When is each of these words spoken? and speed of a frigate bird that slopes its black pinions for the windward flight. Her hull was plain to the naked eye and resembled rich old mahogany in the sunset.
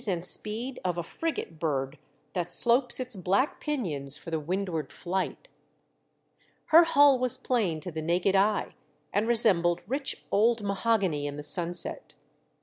and 0.07 0.25
speed 0.25 0.79
of 0.83 0.97
a 0.97 1.03
frigate 1.03 1.59
bird 1.59 1.99
that 2.33 2.49
slopes 2.51 2.99
its 2.99 3.15
black 3.15 3.59
pinions 3.59 4.17
for 4.17 4.31
the 4.31 4.39
windward 4.39 4.91
flight. 4.91 5.47
Her 6.73 6.83
hull 6.85 7.19
was 7.19 7.37
plain 7.37 7.79
to 7.81 7.91
the 7.91 8.01
naked 8.01 8.35
eye 8.35 8.73
and 9.13 9.27
resembled 9.27 9.83
rich 9.85 10.25
old 10.31 10.63
mahogany 10.63 11.27
in 11.27 11.37
the 11.37 11.43
sunset. 11.43 12.15